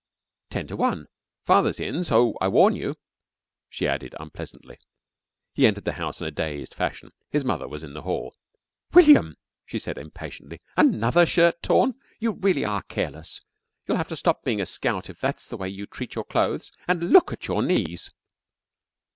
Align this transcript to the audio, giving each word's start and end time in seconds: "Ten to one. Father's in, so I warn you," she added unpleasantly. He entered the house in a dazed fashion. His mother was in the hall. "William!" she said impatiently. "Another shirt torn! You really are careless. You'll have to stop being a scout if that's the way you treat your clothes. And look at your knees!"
"Ten 0.49 0.65
to 0.65 0.75
one. 0.75 1.05
Father's 1.45 1.79
in, 1.79 2.03
so 2.03 2.35
I 2.41 2.47
warn 2.47 2.73
you," 2.75 2.95
she 3.69 3.87
added 3.87 4.15
unpleasantly. 4.19 4.79
He 5.53 5.67
entered 5.67 5.85
the 5.85 5.91
house 5.91 6.19
in 6.19 6.25
a 6.25 6.31
dazed 6.31 6.73
fashion. 6.73 7.11
His 7.29 7.45
mother 7.45 7.67
was 7.67 7.83
in 7.83 7.93
the 7.93 8.01
hall. 8.01 8.35
"William!" 8.93 9.35
she 9.63 9.77
said 9.77 9.99
impatiently. 9.99 10.59
"Another 10.75 11.27
shirt 11.27 11.61
torn! 11.61 11.99
You 12.17 12.31
really 12.31 12.65
are 12.65 12.81
careless. 12.81 13.41
You'll 13.85 13.97
have 13.97 14.07
to 14.07 14.17
stop 14.17 14.43
being 14.43 14.59
a 14.59 14.65
scout 14.65 15.07
if 15.07 15.21
that's 15.21 15.45
the 15.45 15.55
way 15.57 15.69
you 15.69 15.85
treat 15.85 16.15
your 16.15 16.25
clothes. 16.25 16.71
And 16.87 17.11
look 17.13 17.31
at 17.31 17.47
your 17.47 17.61
knees!" 17.61 18.09